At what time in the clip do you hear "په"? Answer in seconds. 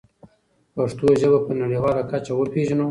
1.45-1.51